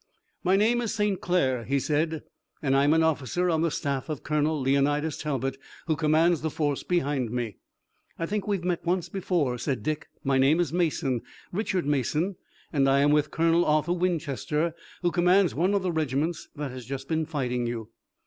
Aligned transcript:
"My 0.43 0.55
name 0.55 0.81
is 0.81 0.95
St. 0.95 1.21
Clair," 1.21 1.63
he 1.63 1.79
said, 1.79 2.23
"and 2.59 2.75
I'm 2.75 2.95
an 2.95 3.03
officer 3.03 3.51
on 3.51 3.61
the 3.61 3.69
staff 3.69 4.09
of 4.09 4.23
Colonel 4.23 4.59
Leonidas 4.59 5.15
Talbot, 5.17 5.59
who 5.85 5.95
commands 5.95 6.41
the 6.41 6.49
force 6.49 6.81
behind 6.81 7.29
me." 7.29 7.57
"I 8.17 8.25
think 8.25 8.47
we've 8.47 8.63
met 8.63 8.83
once 8.83 9.09
before," 9.09 9.59
said 9.59 9.83
Dick. 9.83 10.07
"My 10.23 10.39
name 10.39 10.59
is 10.59 10.73
Mason, 10.73 11.21
Richard 11.51 11.85
Mason, 11.85 12.35
and 12.73 12.89
I 12.89 13.01
am 13.01 13.11
with 13.11 13.29
Colonel 13.29 13.63
Arthur 13.63 13.93
Winchester, 13.93 14.73
who 15.03 15.11
commands 15.11 15.53
one 15.53 15.75
of 15.75 15.83
the 15.83 15.91
regiments 15.91 16.49
that 16.55 16.71
has 16.71 16.85
just 16.87 17.07
been 17.07 17.27
fighting 17.27 17.67
you." 17.67 17.89